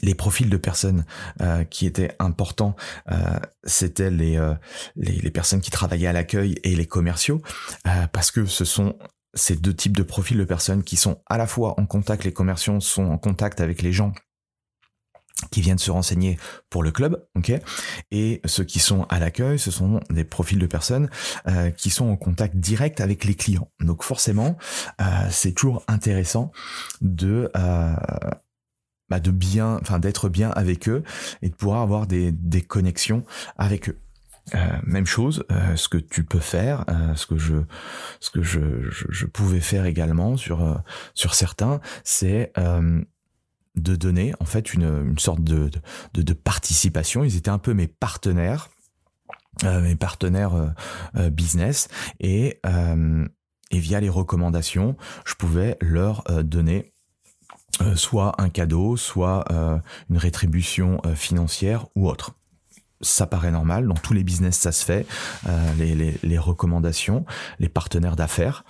les 0.02 0.16
profils 0.16 0.50
de 0.50 0.58
personnes 0.58 1.06
euh, 1.42 1.64
qui 1.64 1.86
étaient 1.86 2.16
importants, 2.20 2.76
euh, 3.12 3.16
c'était 3.64 4.12
euh, 4.12 4.56
les, 4.96 5.12
les, 5.12 5.32
personnes 5.32 5.62
qui 5.62 5.72
travaillaient 5.72 6.08
à 6.08 6.14
l'accueil 6.14 6.56
et 6.64 6.76
les 6.76 6.86
commerciaux, 6.86 7.42
parce 8.12 8.32
que 8.32 8.46
ce 8.46 8.66
sont 8.66 8.98
ces 9.34 9.56
deux 9.56 9.74
types 9.74 9.96
de 9.96 10.04
profils 10.04 10.38
de 10.38 10.44
personnes 10.44 10.84
qui 10.84 10.98
sont 10.98 11.22
à 11.28 11.38
la 11.38 11.48
fois 11.48 11.80
en 11.80 11.86
contact, 11.86 12.24
les 12.24 12.34
commerciaux 12.34 12.80
sont 12.80 13.06
en 13.06 13.18
contact 13.18 13.62
avec 13.62 13.82
les 13.82 13.94
gens 13.94 14.14
qui 15.52 15.62
viennent 15.62 15.80
se 15.80 15.92
renseigner 15.92 16.38
pour 16.70 16.84
le 16.84 16.92
club, 16.92 17.26
ok? 17.36 17.52
Et 18.12 18.42
ceux 18.46 18.64
qui 18.64 18.80
sont 18.80 19.04
à 19.10 19.20
l'accueil, 19.20 19.58
ce 19.58 19.72
sont 19.72 20.00
des 20.10 20.24
profils 20.24 20.60
de 20.60 20.68
personnes 20.68 21.10
euh, 21.48 21.72
qui 21.72 21.90
sont 21.90 22.10
en 22.10 22.18
contact 22.18 22.56
direct 22.58 23.02
avec 23.02 23.24
les 23.24 23.36
clients. 23.36 23.70
Donc 23.80 24.04
forcément, 24.04 24.58
euh, 25.02 25.06
c'est 25.32 25.54
toujours 25.54 25.84
intéressant 25.88 26.52
de 27.02 27.50
euh, 27.56 27.96
bah 29.10 29.20
de 29.20 29.32
bien, 29.32 29.80
enfin 29.82 30.00
d'être 30.00 30.30
bien 30.30 30.50
avec 30.52 30.88
eux 30.90 31.04
et 31.42 31.50
de 31.50 31.56
pouvoir 31.56 31.82
avoir 31.82 32.08
des, 32.08 32.32
des 32.32 32.62
connexions 32.62 33.24
avec 33.58 33.90
eux. 33.90 33.98
Euh, 34.56 34.80
même 34.84 35.06
chose, 35.06 35.44
euh, 35.52 35.76
ce 35.76 35.90
que 35.90 35.98
tu 35.98 36.24
peux 36.24 36.40
faire, 36.40 36.86
euh, 36.90 37.16
ce 37.16 37.26
que 37.26 37.38
je, 37.38 37.56
ce 38.20 38.30
que 38.30 38.42
je, 38.42 38.90
je, 38.90 39.06
je, 39.10 39.26
pouvais 39.26 39.60
faire 39.60 39.86
également 39.86 40.38
sur 40.38 40.82
sur 41.14 41.36
certains, 41.36 41.80
c'est 42.04 42.54
de 43.76 43.96
donner 43.96 44.34
en 44.40 44.46
fait 44.46 44.74
une, 44.74 44.84
une 44.84 45.20
sorte 45.20 45.42
de, 45.44 45.70
de, 46.14 46.22
de, 46.22 46.34
participation. 46.34 47.24
Ils 47.24 47.38
étaient 47.38 47.50
un 47.50 47.60
peu 47.60 47.74
mes 47.74 47.88
partenaires, 47.88 48.70
mes 49.64 49.96
partenaires 49.96 50.74
business 51.32 51.88
et 52.20 52.60
et 53.72 53.80
via 53.80 54.00
les 54.00 54.10
recommandations, 54.10 54.98
je 55.26 55.36
pouvais 55.36 55.78
leur 55.80 56.24
donner 56.44 56.94
soit 57.96 58.36
un 58.42 58.50
cadeau, 58.50 58.98
soit 58.98 59.46
une 60.10 60.18
rétribution 60.18 61.02
financière 61.16 61.86
ou 61.96 62.10
autre 62.10 62.34
ça 63.02 63.28
paraît 63.28 63.52
normal. 63.52 63.88
Dans 63.88 63.96
tous 63.96 64.14
les 64.14 64.24
business, 64.24 64.58
ça 64.58 64.72
se 64.72 64.84
fait. 64.84 65.06
Euh, 65.48 65.74
les, 66.24 66.38
recommandations, 66.38 67.26
les 67.60 67.70
partenaires 67.70 68.16
d'affaires, 68.16 68.64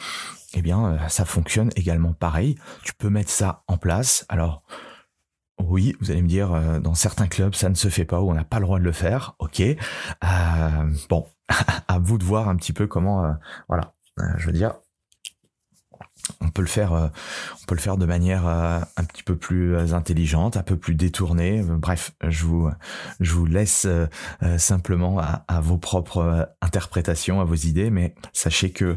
eh 0.54 0.62
bien, 0.62 0.86
euh, 0.86 1.08
ça 1.08 1.26
fonctionne 1.26 1.70
également 1.76 2.14
pareil. 2.14 2.56
Tu 2.84 2.94
peux 2.94 3.10
mettre 3.10 3.32
ça 3.32 3.64
en 3.68 3.78
place. 3.78 4.26
Alors, 4.30 4.64
oui, 5.62 5.96
vous 6.00 6.12
allez 6.12 6.22
me 6.22 6.28
dire, 6.28 6.54
euh, 6.54 6.80
dans 6.80 6.96
certains 6.96 7.28
clubs, 7.28 7.54
ça 7.54 7.70
ne 7.70 7.76
se 7.76 7.90
fait 7.90 8.06
pas 8.06 8.22
ou 8.22 8.30
on 8.30 8.34
n'a 8.34 8.44
pas 8.44 8.60
le 8.60 8.66
droit 8.66 8.80
de 8.80 8.84
le 8.84 8.92
faire. 8.92 9.36
Ok. 9.40 9.62
Euh, 9.62 9.76
bon, 11.10 11.28
à 11.88 12.00
vous 12.00 12.18
de 12.18 12.24
voir 12.24 12.50
un 12.50 12.56
petit 12.56 12.74
peu 12.74 12.88
comment. 12.88 13.36
voilà. 13.68 13.94
je 14.38 14.46
veux 14.46 14.54
dire, 14.54 14.76
on 16.42 16.50
peut 16.50 16.62
le 16.62 16.68
faire 16.68 16.94
euh, 16.94 17.08
on 17.62 17.66
peut 17.66 17.76
le 17.76 17.82
faire 17.82 17.98
de 17.98 18.06
manière 18.06 18.48
euh, 18.48 18.80
un 18.98 19.04
petit 19.04 19.24
peu 19.24 19.36
plus 19.36 19.76
euh, 19.76 19.94
intelligente 19.94 20.58
un 20.58 20.64
peu 20.64 20.78
plus 20.78 20.96
détournée. 20.96 21.64
Bref 21.64 22.12
je 22.28 22.46
vous 22.46 22.70
je 23.20 23.34
vous 23.34 23.46
laisse 23.46 23.88
simplement 24.58 25.20
à, 25.20 25.62
vos 25.62 25.78
propres 25.78 26.50
interprétations 26.62 27.42
à 27.42 27.44
vos 27.44 27.56
idées. 27.56 27.90
Mais 27.90 28.16
sachez 28.34 28.72
que 28.72 28.96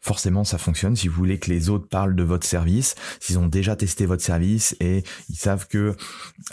forcément 0.00 0.44
ça 0.44 0.58
fonctionne. 0.58 0.96
Si 0.96 1.08
vous 1.08 1.14
voulez 1.14 1.38
que 1.38 1.50
les 1.50 1.68
autres 1.68 1.88
parlent 1.88 2.16
de 2.16 2.22
votre 2.22 2.46
service 2.46 2.94
s'ils 3.20 3.38
ont 3.38 3.46
déjà 3.46 3.76
testé 3.76 4.06
votre 4.06 4.22
service 4.22 4.76
et 4.80 5.04
ils 5.28 5.36
savent 5.36 5.68
que 5.68 5.96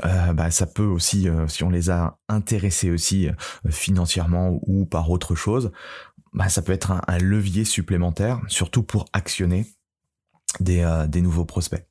bah, 0.03 0.51
ça 0.51 0.65
peut 0.65 0.83
aussi 0.83 1.27
si 1.47 1.63
on 1.63 1.69
les 1.69 1.89
a 1.89 2.17
intéressés 2.27 2.91
aussi 2.91 3.29
financièrement 3.69 4.59
ou 4.63 4.85
par 4.85 5.09
autre 5.09 5.35
chose 5.35 5.71
bah, 6.33 6.49
ça 6.49 6.61
peut 6.61 6.73
être 6.73 6.91
un 6.91 7.17
levier 7.17 7.65
supplémentaire 7.65 8.39
surtout 8.47 8.83
pour 8.83 9.05
actionner 9.13 9.65
des, 10.59 10.81
euh, 10.81 11.07
des 11.07 11.21
nouveaux 11.21 11.45
prospects. 11.45 11.85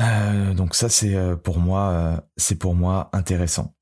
Euh, 0.00 0.54
donc 0.54 0.74
ça 0.74 0.88
c'est 0.88 1.14
euh, 1.14 1.36
pour 1.36 1.58
moi 1.58 2.24
c'est 2.36 2.56
pour 2.56 2.74
moi 2.74 3.10
intéressant. 3.12 3.74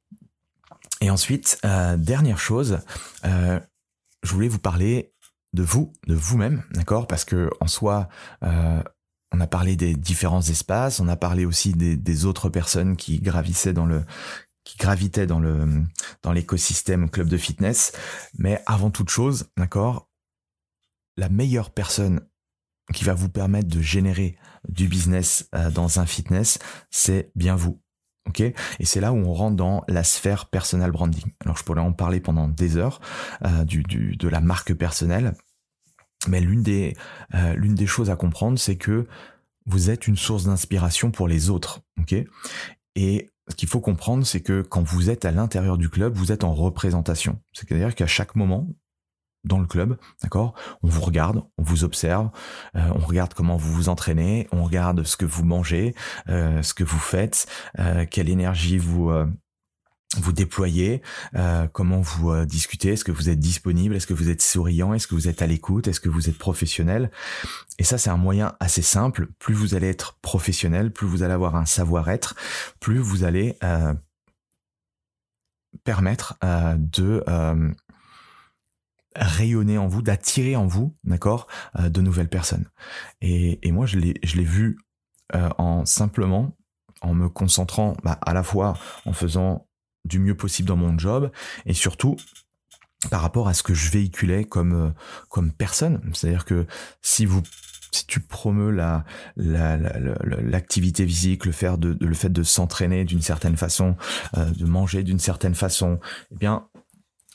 Et 1.00 1.08
ensuite 1.10 1.58
dernière 1.96 2.38
chose, 2.38 2.80
je 3.24 4.32
voulais 4.32 4.48
vous 4.48 4.58
parler 4.58 5.14
de 5.54 5.62
vous, 5.62 5.94
de 6.06 6.14
vous-même, 6.14 6.62
d'accord? 6.72 7.06
Parce 7.06 7.24
que 7.24 7.48
en 7.60 7.66
soi, 7.66 8.10
on 8.42 9.40
a 9.40 9.46
parlé 9.46 9.76
des 9.76 9.94
différents 9.94 10.42
espaces, 10.42 11.00
on 11.00 11.08
a 11.08 11.16
parlé 11.16 11.46
aussi 11.46 11.72
des, 11.72 11.96
des, 11.96 12.26
autres 12.26 12.50
personnes 12.50 12.96
qui 12.96 13.18
gravissaient 13.20 13.72
dans 13.72 13.86
le 13.86 14.04
qui 14.64 14.76
gravitaient 14.76 15.26
dans 15.26 15.40
le 15.40 15.82
dans 16.22 16.32
l'écosystème 16.32 17.08
club 17.08 17.28
de 17.28 17.38
fitness, 17.38 17.92
mais 18.36 18.62
avant 18.66 18.90
toute 18.90 19.08
chose, 19.08 19.48
d'accord? 19.56 20.06
La 21.16 21.30
meilleure 21.30 21.70
personne 21.70 22.20
qui 22.92 23.04
va 23.04 23.14
vous 23.14 23.28
permettre 23.28 23.68
de 23.68 23.80
générer 23.80 24.36
du 24.68 24.88
business 24.88 25.48
euh, 25.54 25.70
dans 25.70 26.00
un 26.00 26.06
fitness, 26.06 26.58
c'est 26.90 27.30
bien 27.34 27.56
vous. 27.56 27.80
Ok? 28.28 28.40
Et 28.40 28.54
c'est 28.84 29.00
là 29.00 29.12
où 29.12 29.16
on 29.16 29.32
rentre 29.32 29.56
dans 29.56 29.82
la 29.88 30.04
sphère 30.04 30.46
personal 30.46 30.90
branding. 30.90 31.24
Alors 31.44 31.56
je 31.56 31.64
pourrais 31.64 31.80
en 31.80 31.92
parler 31.92 32.20
pendant 32.20 32.48
des 32.48 32.76
heures 32.76 33.00
euh, 33.44 33.64
du, 33.64 33.82
de 33.82 34.28
la 34.28 34.40
marque 34.40 34.74
personnelle, 34.74 35.34
mais 36.28 36.40
l'une 36.40 36.62
des 36.62 36.96
euh, 37.34 37.56
des 37.58 37.86
choses 37.86 38.10
à 38.10 38.16
comprendre, 38.16 38.58
c'est 38.58 38.76
que 38.76 39.06
vous 39.66 39.90
êtes 39.90 40.06
une 40.06 40.16
source 40.16 40.44
d'inspiration 40.44 41.10
pour 41.10 41.28
les 41.28 41.50
autres. 41.50 41.80
Ok? 41.98 42.14
Et 42.96 43.30
ce 43.48 43.54
qu'il 43.56 43.68
faut 43.68 43.80
comprendre, 43.80 44.24
c'est 44.26 44.40
que 44.40 44.62
quand 44.62 44.82
vous 44.82 45.10
êtes 45.10 45.24
à 45.24 45.32
l'intérieur 45.32 45.78
du 45.78 45.88
club, 45.88 46.14
vous 46.14 46.32
êtes 46.32 46.44
en 46.44 46.54
représentation. 46.54 47.40
C'est-à-dire 47.52 47.94
qu'à 47.94 48.06
chaque 48.06 48.36
moment, 48.36 48.68
dans 49.44 49.58
le 49.58 49.66
club, 49.66 49.96
d'accord? 50.22 50.54
On 50.82 50.88
vous 50.88 51.00
regarde, 51.00 51.42
on 51.56 51.62
vous 51.62 51.84
observe, 51.84 52.30
euh, 52.76 52.92
on 52.94 53.06
regarde 53.06 53.34
comment 53.34 53.56
vous 53.56 53.72
vous 53.72 53.88
entraînez, 53.88 54.48
on 54.52 54.64
regarde 54.64 55.04
ce 55.04 55.16
que 55.16 55.24
vous 55.24 55.44
mangez, 55.44 55.94
euh, 56.28 56.62
ce 56.62 56.74
que 56.74 56.84
vous 56.84 56.98
faites, 56.98 57.46
euh, 57.78 58.04
quelle 58.10 58.28
énergie 58.28 58.78
vous 58.78 59.10
vous 60.16 60.32
déployez, 60.32 61.02
comment 61.72 62.00
vous 62.00 62.44
discutez, 62.44 62.94
est-ce 62.94 63.04
que 63.04 63.12
vous 63.12 63.28
êtes 63.30 63.38
disponible, 63.38 63.94
est-ce 63.94 64.08
que 64.08 64.14
vous 64.14 64.28
êtes 64.28 64.42
souriant, 64.42 64.92
est-ce 64.92 65.06
que 65.06 65.14
vous 65.14 65.28
êtes 65.28 65.40
à 65.40 65.46
l'écoute, 65.46 65.86
est-ce 65.86 66.00
que 66.00 66.08
vous 66.08 66.28
êtes 66.28 66.36
professionnel? 66.36 67.12
Et 67.78 67.84
ça, 67.84 67.96
c'est 67.96 68.10
un 68.10 68.16
moyen 68.16 68.56
assez 68.58 68.82
simple. 68.82 69.28
Plus 69.38 69.54
vous 69.54 69.76
allez 69.76 69.88
être 69.88 70.18
professionnel, 70.20 70.92
plus 70.92 71.06
vous 71.06 71.22
allez 71.22 71.32
avoir 71.32 71.54
un 71.54 71.64
savoir-être, 71.64 72.34
plus 72.80 72.98
vous 72.98 73.22
allez 73.22 73.56
permettre 75.84 76.36
de 76.76 77.22
rayonner 79.16 79.78
en 79.78 79.88
vous, 79.88 80.02
d'attirer 80.02 80.56
en 80.56 80.66
vous, 80.66 80.96
d'accord, 81.04 81.46
euh, 81.78 81.88
de 81.88 82.00
nouvelles 82.00 82.28
personnes. 82.28 82.66
Et, 83.20 83.66
et 83.66 83.72
moi, 83.72 83.86
je 83.86 83.98
l'ai, 83.98 84.14
je 84.22 84.36
l'ai 84.36 84.44
vu 84.44 84.78
euh, 85.34 85.48
en 85.58 85.84
simplement 85.84 86.56
en 87.02 87.14
me 87.14 87.28
concentrant 87.28 87.96
bah, 88.04 88.18
à 88.22 88.34
la 88.34 88.42
fois 88.42 88.76
en 89.06 89.12
faisant 89.12 89.66
du 90.04 90.18
mieux 90.18 90.36
possible 90.36 90.68
dans 90.68 90.76
mon 90.76 90.98
job 90.98 91.30
et 91.66 91.74
surtout 91.74 92.16
par 93.10 93.22
rapport 93.22 93.48
à 93.48 93.54
ce 93.54 93.62
que 93.62 93.72
je 93.72 93.90
véhiculais 93.90 94.44
comme 94.44 94.74
euh, 94.74 94.90
comme 95.28 95.52
personne. 95.52 96.00
C'est-à-dire 96.12 96.44
que 96.44 96.66
si 97.02 97.26
vous 97.26 97.42
si 97.92 98.06
tu 98.06 98.20
promeus 98.20 98.70
la, 98.70 99.04
l'activité 99.34 101.04
physique, 101.04 101.44
le, 101.44 101.50
faire 101.50 101.76
de, 101.76 101.98
le 102.00 102.14
fait 102.14 102.28
de 102.28 102.44
s'entraîner 102.44 103.04
d'une 103.04 103.20
certaine 103.20 103.56
façon, 103.56 103.96
de 104.36 104.64
manger 104.64 105.02
d'une 105.02 105.18
certaine 105.18 105.56
façon, 105.56 105.98
eh 106.30 106.36
bien, 106.36 106.68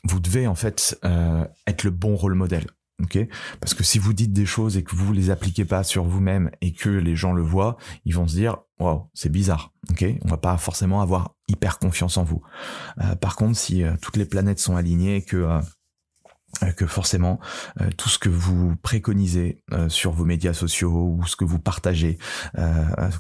vous 0.06 0.20
devez 0.20 0.48
en 0.48 0.56
fait 0.56 0.98
euh, 1.04 1.46
être 1.68 1.84
le 1.84 1.92
bon 1.92 2.16
rôle 2.16 2.36
modèle. 2.36 2.68
Ok, 3.04 3.20
parce 3.60 3.74
que 3.74 3.84
si 3.84 4.00
vous 4.00 4.14
dites 4.14 4.32
des 4.32 4.46
choses 4.46 4.78
et 4.78 4.84
que 4.84 4.96
vous 4.96 5.12
les 5.12 5.30
appliquez 5.30 5.66
pas 5.66 5.84
sur 5.84 6.06
vous-même 6.06 6.50
et 6.62 6.72
que 6.72 6.88
les 6.88 7.18
gens 7.18 7.34
le 7.34 7.42
voient, 7.42 7.76
ils 8.06 8.16
vont 8.16 8.26
se 8.26 8.36
dire 8.36 8.60
waouh 8.80 9.10
c'est 9.14 9.30
bizarre. 9.30 9.74
Ok, 9.92 10.06
on 10.24 10.30
va 10.30 10.38
pas 10.38 10.56
forcément 10.58 11.02
avoir 11.02 11.36
hyper 11.50 11.78
confiance 11.78 12.16
en 12.16 12.24
vous. 12.24 12.42
Euh, 13.02 13.16
par 13.16 13.36
contre, 13.36 13.58
si 13.58 13.84
euh, 13.84 13.96
toutes 14.02 14.16
les 14.16 14.24
planètes 14.26 14.60
sont 14.60 14.78
alignées 14.78 15.24
que 15.24 15.60
que 16.78 16.88
forcément 16.88 17.42
tout 17.98 18.08
ce 18.08 18.18
que 18.18 18.30
vous 18.30 18.78
préconisez 18.78 19.62
sur 19.90 20.14
vos 20.14 20.24
médias 20.24 20.54
sociaux 20.54 21.14
ou 21.14 21.26
ce 21.26 21.36
que 21.36 21.44
vous 21.44 21.60
partagez 21.60 22.18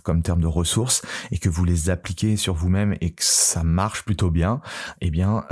comme 0.04 0.22
terme 0.22 0.40
de 0.40 0.48
ressources 0.48 1.02
et 1.32 1.38
que 1.38 1.50
vous 1.50 1.66
les 1.66 1.90
appliquez 1.90 2.38
sur 2.38 2.54
vous-même 2.54 2.96
et 3.02 3.12
que 3.14 3.26
ça 3.26 3.62
marche 3.64 4.06
plutôt 4.06 4.32
bien, 4.32 4.62
eh 5.02 5.12
bien 5.12 5.44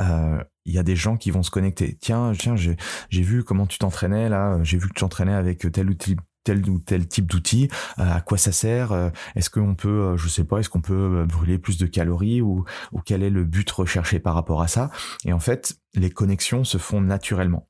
il 0.66 0.74
y 0.74 0.78
a 0.78 0.84
des 0.84 0.96
gens 0.96 1.18
qui 1.18 1.32
vont 1.32 1.44
se 1.44 1.52
connecter. 1.52 1.98
Tiens, 2.00 2.34
tiens, 2.38 2.56
j'ai 2.56 2.76
vu 3.22 3.44
comment 3.44 3.68
tu 3.68 3.78
t'entraînais 3.78 4.30
là, 4.30 4.60
j'ai 4.64 4.78
vu 4.78 4.88
que 4.88 4.94
tu 4.94 5.02
t'entraînais 5.02 5.34
avec 5.34 5.72
tel 5.72 5.90
ou 5.90 5.96
tel 6.44 6.70
ou 6.70 6.80
tel 6.80 7.08
type 7.08 7.26
d'outil, 7.26 7.70
euh, 8.00 8.16
à 8.16 8.22
quoi 8.22 8.38
ça 8.38 8.52
sert? 8.52 8.92
Euh, 8.92 9.10
Est-ce 9.36 9.50
qu'on 9.50 9.76
peut, 9.76 9.90
euh, 9.90 10.18
je 10.18 10.28
sais 10.28 10.44
pas, 10.44 10.60
est-ce 10.60 10.70
qu'on 10.70 10.82
peut 10.82 11.26
brûler 11.26 11.58
plus 11.58 11.78
de 11.78 11.86
calories 11.86 12.42
ou, 12.42 12.66
quel 13.06 13.24
est 13.24 13.30
le 13.30 13.44
but 13.44 13.70
recherché 13.72 14.20
par 14.20 14.36
rapport 14.36 14.62
à 14.62 14.68
ça? 14.68 14.92
Et 15.26 15.34
en 15.34 15.40
fait, 15.40 15.78
les 15.94 16.10
connexions 16.10 16.64
se 16.64 16.78
font 16.78 17.02
naturellement. 17.02 17.68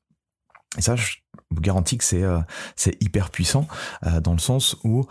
Et 0.76 0.82
ça, 0.82 0.96
je 0.96 1.16
vous 1.50 1.60
garantis 1.60 1.98
que 1.98 2.04
c'est 2.04 2.24
c'est 2.74 3.00
hyper 3.00 3.30
puissant 3.30 3.68
dans 4.22 4.32
le 4.32 4.38
sens 4.38 4.76
où 4.82 5.06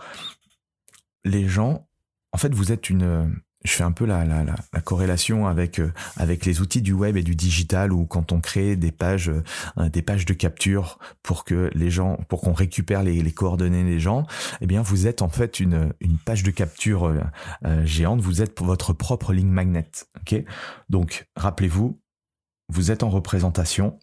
les 1.24 1.48
gens, 1.48 1.88
en 2.32 2.38
fait, 2.38 2.52
vous 2.52 2.70
êtes 2.70 2.90
une 2.90 3.40
je 3.64 3.72
fais 3.72 3.82
un 3.82 3.92
peu 3.92 4.04
la, 4.04 4.24
la, 4.24 4.44
la, 4.44 4.80
corrélation 4.80 5.46
avec 5.46 5.78
euh, 5.78 5.92
avec 6.16 6.44
les 6.44 6.60
outils 6.60 6.82
du 6.82 6.92
web 6.92 7.16
et 7.16 7.22
du 7.22 7.34
digital 7.34 7.92
où 7.92 8.04
quand 8.04 8.30
on 8.30 8.40
crée 8.40 8.76
des 8.76 8.92
pages 8.92 9.30
euh, 9.78 9.88
des 9.88 10.02
pages 10.02 10.26
de 10.26 10.34
capture 10.34 10.98
pour 11.22 11.44
que 11.44 11.70
les 11.74 11.90
gens 11.90 12.18
pour 12.28 12.42
qu'on 12.42 12.52
récupère 12.52 13.02
les, 13.02 13.32
coordonnées 13.32 13.82
des 13.82 13.98
gens 13.98 14.26
eh 14.60 14.66
bien 14.66 14.82
vous 14.82 15.06
êtes 15.06 15.22
en 15.22 15.30
fait 15.30 15.60
une 15.60 15.92
une 16.00 16.18
page 16.18 16.42
de 16.42 16.50
capture 16.50 17.06
euh, 17.64 17.86
géante. 17.86 18.20
Vous 18.20 18.42
êtes 18.42 18.60
votre 18.60 18.92
propre 18.92 19.32
ligne 19.32 19.48
magnet 19.48 19.90
ok? 20.20 20.44
Donc 20.90 21.26
rappelez-vous 21.34 21.98
vous 22.68 22.90
êtes 22.90 23.02
en 23.02 23.10
représentation 23.10 23.98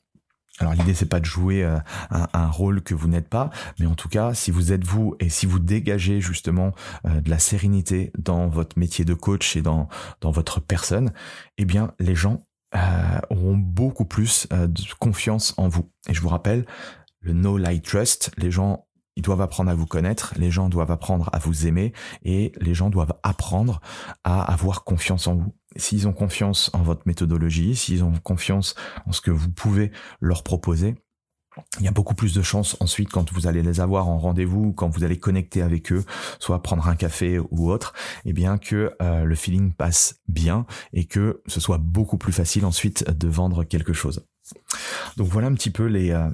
Alors 0.62 0.76
l'idée 0.76 0.94
c'est 0.94 1.08
pas 1.08 1.20
de 1.20 1.26
jouer 1.26 1.64
euh, 1.64 1.80
un, 2.12 2.48
rôle 2.48 2.82
que 2.82 2.94
vous 2.94 3.08
n'êtes 3.08 3.28
pas, 3.28 3.50
mais 3.80 3.88
en 3.88 3.96
tout 3.96 4.10
cas 4.10 4.36
si 4.36 4.52
vous 4.52 4.72
êtes 4.72 4.84
vous 4.84 5.16
et 5.20 5.30
si 5.30 5.48
vous 5.48 5.58
dégagez 5.58 6.22
justement 6.22 6.74
euh, 7.06 7.20
de 7.20 7.30
la 7.32 7.40
sérénité 7.40 8.12
dans 8.18 8.48
votre 8.48 8.78
métier 8.78 9.04
de 9.04 9.16
coach 9.16 9.56
et 9.56 9.64
dans 9.64 9.90
dans 10.22 10.30
votre 10.30 10.60
personne, 10.62 11.12
eh 11.58 11.66
bien 11.66 11.94
les 12.00 12.14
gens 12.14 12.44
euh, 12.76 13.20
auront 13.32 13.58
beaucoup 13.58 14.06
plus 14.06 14.48
de 14.52 14.94
confiance 15.00 15.56
en 15.58 15.68
vous. 15.68 15.90
Et 16.08 16.14
je 16.14 16.22
vous 16.22 16.30
rappelle 16.30 16.66
le 17.22 17.34
no 17.34 17.58
light 17.58 17.84
trust, 17.84 18.32
les 18.38 18.52
gens 18.52 18.86
ils 19.16 19.24
doivent 19.24 19.42
apprendre 19.42 19.72
à 19.72 19.76
vous 19.76 19.88
connaître, 19.88 20.34
les 20.38 20.52
gens 20.52 20.70
doivent 20.70 20.92
apprendre 20.92 21.30
à 21.34 21.40
vous 21.40 21.66
aimer 21.66 21.92
et 22.24 22.52
les 22.60 22.76
gens 22.76 22.90
doivent 22.90 23.16
apprendre 23.24 23.82
à 24.24 24.42
avoir 24.44 24.84
confiance 24.84 25.28
en 25.28 25.36
vous 25.36 25.56
s'ils 25.76 26.08
ont 26.08 26.14
confiance 26.14 26.70
en 26.74 26.84
votre 26.84 27.04
méthodologie, 27.06 27.76
s'ils 27.76 28.04
ont 28.04 28.14
confiance 28.24 28.76
en 29.06 29.12
ce 29.12 29.22
que 29.22 29.32
vous 29.32 29.50
pouvez 29.50 29.92
leur 30.20 30.44
proposer, 30.44 30.96
il 31.80 31.86
y 31.86 31.88
a 31.88 31.92
beaucoup 31.92 32.16
plus 32.16 32.34
de 32.34 32.42
chances 32.42 32.78
ensuite 32.80 33.10
quand 33.10 33.32
vous 33.34 33.46
allez 33.46 33.62
les 33.62 33.82
avoir 33.82 34.08
en 34.08 34.18
rendez-vous, 34.18 34.72
quand 34.72 34.88
vous 34.90 35.04
allez 35.04 35.20
connecter 35.20 35.62
avec 35.62 35.92
eux, 35.92 36.06
soit 36.40 36.62
prendre 36.64 36.88
un 36.88 36.96
café 36.96 37.40
ou 37.40 37.70
autre, 37.70 37.94
eh 38.26 38.34
bien 38.34 38.58
que 38.58 38.94
euh, 39.02 39.26
le 39.26 39.36
feeling 39.36 39.74
passe 39.74 40.22
bien 40.28 40.66
et 40.94 41.06
que 41.06 41.42
ce 41.48 41.60
soit 41.60 41.78
beaucoup 41.78 42.18
plus 42.18 42.34
facile 42.34 42.66
ensuite 42.66 43.10
de 43.10 43.28
vendre 43.28 43.64
quelque 43.64 43.94
chose. 43.94 44.26
Donc 45.18 45.28
voilà 45.28 45.48
un 45.48 45.54
petit 45.54 45.72
peu 45.72 45.86
les, 45.86 46.12
euh, 46.12 46.30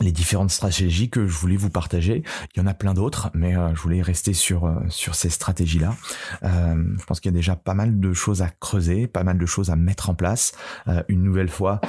les 0.00 0.12
différentes 0.12 0.50
stratégies 0.50 1.10
que 1.10 1.26
je 1.26 1.36
voulais 1.36 1.56
vous 1.56 1.70
partager. 1.70 2.22
Il 2.54 2.58
y 2.58 2.62
en 2.62 2.66
a 2.66 2.74
plein 2.74 2.94
d'autres, 2.94 3.30
mais 3.34 3.56
euh, 3.56 3.74
je 3.74 3.80
voulais 3.80 4.02
rester 4.02 4.32
sur 4.32 4.64
euh, 4.64 4.74
sur 4.88 5.14
ces 5.14 5.30
stratégies-là. 5.30 5.94
Euh, 6.42 6.96
je 6.98 7.04
pense 7.04 7.20
qu'il 7.20 7.30
y 7.30 7.34
a 7.34 7.36
déjà 7.36 7.56
pas 7.56 7.74
mal 7.74 8.00
de 8.00 8.12
choses 8.12 8.42
à 8.42 8.48
creuser, 8.48 9.06
pas 9.06 9.24
mal 9.24 9.38
de 9.38 9.46
choses 9.46 9.70
à 9.70 9.76
mettre 9.76 10.10
en 10.10 10.14
place. 10.14 10.52
une 11.08 11.22
nouvelle 11.22 11.48
fois, 11.48 11.80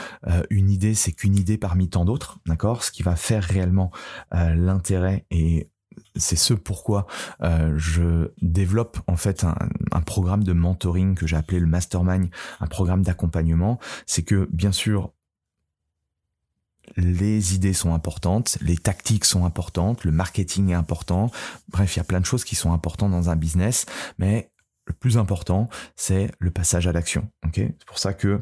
une 0.50 0.70
idée, 0.70 0.94
c'est 0.94 1.12
qu'une 1.12 1.36
idée 1.36 1.58
parmi 1.58 1.89
tant 1.89 2.06
d'autres, 2.06 2.39
d'accord? 2.46 2.84
Ce 2.84 2.91
qui 2.91 3.03
va 3.03 3.15
faire 3.15 3.44
réellement 3.44 3.91
l'intérêt 4.32 5.25
et 5.32 5.70
c'est 6.15 6.36
ce 6.36 6.53
pourquoi 6.53 7.08
je 7.41 8.32
développe 8.41 9.00
en 9.08 9.15
fait 9.15 9.44
un, 9.44 9.56
un 9.91 10.01
programme 10.01 10.44
de 10.44 10.53
mentoring 10.53 11.15
que 11.15 11.27
j'ai 11.27 11.36
appelé 11.36 11.60
le 11.60 11.68
mastermind, 11.68 12.30
un 12.60 12.68
programme 12.68 13.03
d'accompagnement. 13.03 13.80
C'est 14.06 14.24
que 14.24 14.48
bien 14.51 14.72
sûr 14.72 15.12
les 16.98 17.56
idées 17.56 17.74
sont 17.74 17.94
importantes, 17.94 18.58
les 18.62 18.78
tactiques 18.78 19.26
sont 19.26 19.46
importantes, 19.46 20.04
le 20.04 20.12
marketing 20.12 20.70
est 20.70 20.76
important. 20.76 21.32
Bref, 21.70 21.96
il 21.96 22.00
y 22.00 22.02
a 22.02 22.06
plein 22.06 22.20
de 22.20 22.26
choses 22.26 22.44
qui 22.44 22.56
sont 22.56 22.74
importantes 22.74 23.12
dans 23.12 23.30
un 23.30 23.36
business, 23.36 23.86
mais 24.18 24.50
le 24.86 24.94
plus 24.94 25.18
important, 25.18 25.70
c'est 25.96 26.32
le 26.40 26.52
passage 26.52 26.88
à 26.88 26.92
l'action. 26.92 27.30
Ok, 27.46 27.56
c'est 27.56 27.86
pour 27.86 28.00
ça 28.00 28.14
que 28.14 28.42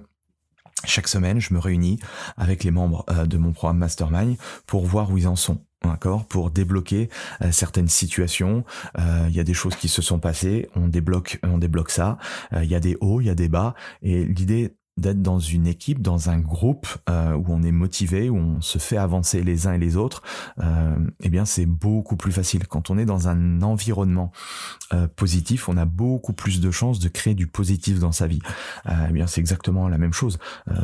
chaque 0.86 1.08
semaine, 1.08 1.40
je 1.40 1.54
me 1.54 1.60
réunis 1.60 2.00
avec 2.38 2.64
les 2.64 2.72
membres 2.72 3.06
euh, 3.10 3.26
de 3.26 3.38
mon 3.38 3.52
programme 3.52 3.80
Mastermind 3.80 4.38
pour 4.66 4.86
voir 4.86 5.12
où 5.12 5.18
ils 5.18 5.28
en 5.28 5.36
sont. 5.36 5.64
D'accord, 5.84 6.26
pour 6.26 6.52
débloquer 6.52 7.10
euh, 7.42 7.54
certaines 7.54 7.88
situations, 7.88 8.66
euh, 8.98 9.28
il 9.30 9.36
y 9.36 9.40
a 9.40 9.46
des 9.46 9.54
choses 9.54 9.78
qui 9.78 9.88
se 9.88 10.02
sont 10.02 10.20
passées, 10.20 10.70
on 10.76 10.90
débloque, 10.90 11.40
on 11.42 11.58
débloque 11.58 11.90
ça. 11.90 12.18
Il 12.52 12.66
y 12.66 12.76
a 12.76 12.82
des 12.82 12.98
hauts, 13.00 13.22
il 13.22 13.28
y 13.28 13.30
a 13.30 13.36
des 13.36 13.48
bas, 13.48 13.76
et 14.02 14.26
l'idée 14.26 14.76
d'être 15.00 15.22
dans 15.22 15.40
une 15.40 15.68
équipe, 15.68 16.02
dans 16.02 16.30
un 16.30 16.40
groupe 16.40 16.88
euh, 17.10 17.34
où 17.34 17.46
on 17.50 17.64
est 17.64 17.72
motivé, 17.72 18.30
où 18.30 18.38
on 18.38 18.62
se 18.62 18.78
fait 18.78 18.98
avancer 18.98 19.44
les 19.44 19.68
uns 19.68 19.74
et 19.74 19.78
les 19.78 19.96
autres, 19.98 20.22
euh, 20.62 20.96
eh 21.22 21.30
bien 21.30 21.46
c'est 21.46 21.66
beaucoup 21.66 22.16
plus 22.16 22.32
facile. 22.32 22.68
Quand 22.68 22.90
on 22.90 22.98
est 22.98 23.06
dans 23.06 23.28
un 23.28 23.62
environnement 23.62 24.32
euh, 24.94 25.08
positif, 25.08 25.70
on 25.70 25.78
a 25.78 25.86
beaucoup 25.86 26.34
plus 26.34 26.60
de 26.62 26.72
chances 26.72 27.00
de 27.00 27.08
créer 27.08 27.36
du 27.36 27.48
positif 27.48 28.00
dans 28.00 28.12
sa 28.12 28.28
vie. 28.28 28.42
eh 28.88 29.14
bien 29.14 29.28
c'est 29.28 29.42
exactement 29.42 29.88
la 29.88 29.98
même 29.98 30.14
chose 30.14 30.38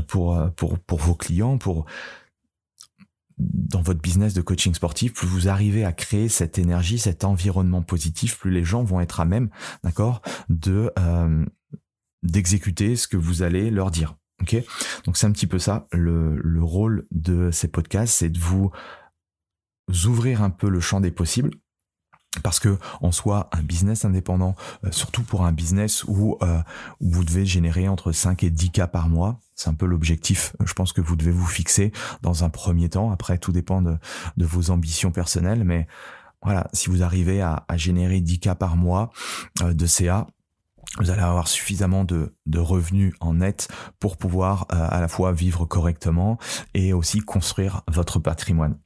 pour 0.07 0.39
pour 0.55 0.79
pour 0.79 0.99
vos 0.99 1.15
clients, 1.15 1.57
pour 1.57 1.85
dans 3.37 3.81
votre 3.81 3.99
business 3.99 4.33
de 4.33 4.41
coaching 4.41 4.73
sportif, 4.73 5.13
plus 5.13 5.27
vous 5.27 5.49
arrivez 5.49 5.83
à 5.83 5.91
créer 5.91 6.29
cette 6.29 6.57
énergie, 6.57 6.99
cet 6.99 7.25
environnement 7.25 7.81
positif, 7.81 8.37
plus 8.37 8.51
les 8.51 8.63
gens 8.63 8.83
vont 8.83 9.01
être 9.01 9.19
à 9.19 9.25
même, 9.25 9.49
d'accord, 9.83 10.21
de 10.47 10.91
d'exécuter 12.25 12.95
ce 12.95 13.07
que 13.07 13.17
vous 13.17 13.41
allez 13.41 13.69
leur 13.71 13.91
dire. 13.91 14.15
Ok? 14.41 14.55
Donc 15.05 15.17
c'est 15.17 15.27
un 15.27 15.31
petit 15.31 15.47
peu 15.47 15.59
ça 15.59 15.87
le, 15.91 16.37
le 16.43 16.63
rôle 16.63 17.07
de 17.11 17.51
ces 17.51 17.67
podcasts, 17.67 18.15
c'est 18.15 18.29
de 18.29 18.39
vous 18.39 18.71
ouvrir 20.05 20.41
un 20.41 20.49
peu 20.49 20.69
le 20.69 20.79
champ 20.79 20.99
des 20.99 21.11
possibles 21.11 21.51
parce 22.43 22.59
que 22.59 22.77
en 23.01 23.11
soi 23.11 23.49
un 23.53 23.61
business 23.61 24.05
indépendant 24.05 24.55
euh, 24.83 24.91
surtout 24.91 25.23
pour 25.23 25.45
un 25.45 25.51
business 25.51 26.03
où, 26.05 26.37
euh, 26.41 26.59
où, 26.99 27.11
vous 27.11 27.23
devez 27.23 27.45
générer 27.45 27.87
entre 27.87 28.11
5 28.11 28.43
et 28.43 28.49
10 28.49 28.71
cas 28.71 28.87
par 28.87 29.09
mois 29.09 29.39
c'est 29.55 29.69
un 29.69 29.73
peu 29.73 29.85
l'objectif 29.85 30.55
je 30.65 30.73
pense 30.73 30.93
que 30.93 31.01
vous 31.01 31.15
devez 31.15 31.31
vous 31.31 31.45
fixer 31.45 31.91
dans 32.21 32.43
un 32.43 32.49
premier 32.49 32.89
temps 32.89 33.11
après 33.11 33.37
tout 33.37 33.51
dépend 33.51 33.81
de, 33.81 33.97
de 34.37 34.45
vos 34.45 34.69
ambitions 34.69 35.11
personnelles 35.11 35.63
mais 35.63 35.87
voilà 36.41 36.67
si 36.73 36.89
vous 36.89 37.03
arrivez 37.03 37.41
à, 37.41 37.65
à 37.67 37.77
générer 37.77 38.21
10 38.21 38.39
cas 38.39 38.55
par 38.55 38.75
mois 38.75 39.11
euh, 39.61 39.73
de 39.73 39.85
CA 39.85 40.27
vous 40.99 41.09
allez 41.09 41.21
avoir 41.21 41.47
suffisamment 41.47 42.05
de, 42.05 42.31
revenus 42.55 43.13
en 43.19 43.35
net 43.35 43.67
pour 43.99 44.17
pouvoir 44.17 44.67
euh, 44.71 44.87
à 44.89 45.01
la 45.01 45.07
fois 45.07 45.33
vivre 45.33 45.65
correctement 45.65 46.37
et 46.73 46.93
aussi 46.93 47.19
construire 47.19 47.81
votre 47.91 48.19
patrimoine. 48.19 48.77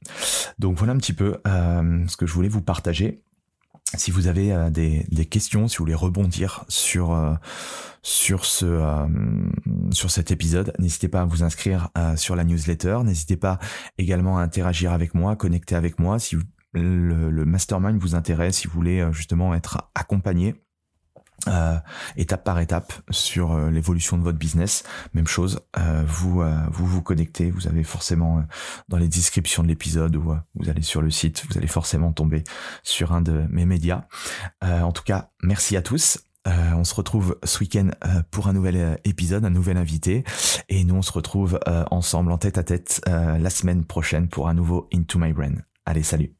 Donc 0.58 0.76
voilà 0.76 0.92
un 0.92 0.96
petit 0.96 1.12
peu 1.12 1.38
euh, 1.46 2.06
ce 2.08 2.16
que 2.16 2.26
je 2.26 2.32
voulais 2.32 2.48
vous 2.48 2.62
partager. 2.62 3.22
Si 3.96 4.10
vous 4.10 4.26
avez 4.26 4.52
euh, 4.52 4.70
des, 4.70 5.26
questions, 5.26 5.68
si 5.68 5.78
vous 5.78 5.84
voulez 5.84 5.94
rebondir 5.94 6.64
sur 6.68 7.38
sur 8.02 8.44
ce 8.44 9.06
sur 9.92 10.10
cet 10.10 10.30
épisode, 10.30 10.72
n'hésitez 10.78 11.08
pas 11.08 11.20
à 11.20 11.24
vous 11.24 11.42
inscrire 11.42 11.90
sur 12.16 12.34
la 12.34 12.44
newsletter. 12.44 12.98
N'hésitez 13.04 13.36
pas 13.36 13.58
également 13.98 14.38
à 14.38 14.42
interagir 14.42 14.92
avec 14.92 15.14
moi, 15.14 15.36
connecter 15.36 15.76
avec 15.76 15.98
moi 15.98 16.18
si 16.18 16.36
le 16.72 17.44
mastermind 17.44 18.00
vous 18.00 18.14
intéresse, 18.14 18.58
si 18.58 18.66
vous 18.66 18.74
voulez 18.74 19.06
justement 19.12 19.54
être 19.54 19.90
accompagné 19.94 20.56
euh, 21.48 21.78
étape 22.16 22.44
par 22.44 22.60
étape 22.60 22.92
sur 23.10 23.52
euh, 23.52 23.70
l'évolution 23.70 24.18
de 24.18 24.22
votre 24.22 24.38
business. 24.38 24.84
Même 25.14 25.26
chose, 25.26 25.60
euh, 25.78 26.04
vous 26.06 26.42
vous 26.70 26.86
vous 26.86 27.02
connectez, 27.02 27.50
vous 27.50 27.66
avez 27.66 27.82
forcément 27.82 28.44
dans 28.88 28.96
les 28.96 29.08
descriptions 29.08 29.62
de 29.62 29.68
l'épisode 29.68 30.16
ou 30.16 30.34
vous 30.54 30.68
allez 30.68 30.82
sur 30.82 31.02
le 31.02 31.10
site, 31.10 31.44
vous 31.48 31.58
allez 31.58 31.66
forcément 31.66 32.12
tomber 32.12 32.44
sur 32.82 33.12
un 33.12 33.20
de 33.20 33.44
mes 33.50 33.64
médias. 33.64 34.04
en 34.62 34.92
tout 34.92 35.02
cas, 35.02 35.30
merci 35.42 35.76
à 35.76 35.82
tous. 35.82 36.18
on 36.46 36.84
se 36.84 36.94
retrouve 36.94 37.38
ce 37.44 37.60
week-end 37.60 37.90
pour 38.30 38.48
un 38.48 38.52
nouvel 38.52 38.98
épisode, 39.04 39.44
un 39.44 39.50
nouvel 39.50 39.76
invité, 39.76 40.24
et 40.68 40.84
nous 40.84 40.96
on 40.96 41.02
se 41.02 41.12
retrouve 41.12 41.58
ensemble 41.90 42.32
en 42.32 42.38
tête 42.38 42.58
à 42.58 42.64
tête 42.64 43.00
la 43.06 43.50
semaine 43.50 43.84
prochaine 43.84 44.28
pour 44.28 44.48
un 44.48 44.54
nouveau 44.54 44.88
Into 44.92 45.18
My 45.18 45.32
Brain. 45.32 45.54
Allez, 45.86 46.02
salut 46.02 46.39